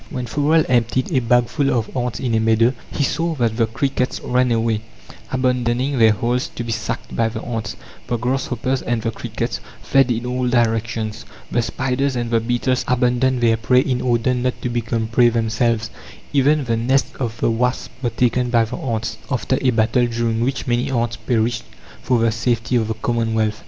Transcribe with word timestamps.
When 0.09 0.25
Forel 0.25 0.65
emptied 0.67 1.11
a 1.13 1.19
bagful 1.19 1.69
of 1.69 1.95
ants 1.95 2.19
in 2.19 2.33
a 2.33 2.39
meadow, 2.39 2.73
he 2.91 3.03
saw 3.03 3.35
that 3.35 3.55
"the 3.57 3.67
crickets 3.67 4.19
ran 4.23 4.51
away, 4.51 4.81
abandoning 5.31 5.99
their 5.99 6.11
holes 6.13 6.49
to 6.55 6.63
be 6.63 6.71
sacked 6.71 7.15
by 7.15 7.29
the 7.29 7.43
ants; 7.43 7.75
the 8.07 8.17
grasshoppers 8.17 8.81
and 8.81 9.03
the 9.03 9.11
crickets 9.11 9.59
fled 9.83 10.09
in 10.09 10.25
all 10.25 10.47
directions; 10.49 11.23
the 11.51 11.61
spiders 11.61 12.15
and 12.15 12.31
the 12.31 12.39
beetles 12.39 12.83
abandoned 12.87 13.41
their 13.41 13.57
prey 13.57 13.81
in 13.81 14.01
order 14.01 14.33
not 14.33 14.59
to 14.63 14.69
become 14.69 15.05
prey 15.05 15.29
themselves;" 15.29 15.91
even 16.33 16.63
the 16.63 16.75
nests 16.77 17.15
of 17.17 17.37
the 17.39 17.51
wasps 17.51 17.93
were 18.01 18.09
taken 18.09 18.49
by 18.49 18.65
the 18.65 18.77
ants, 18.77 19.19
after 19.29 19.59
a 19.61 19.69
battle 19.69 20.07
during 20.07 20.41
which 20.41 20.65
many 20.65 20.89
ants 20.89 21.15
perished 21.15 21.63
for 22.01 22.17
the 22.17 22.31
safety 22.31 22.75
of 22.75 22.87
the 22.87 22.95
commonwealth. 22.95 23.59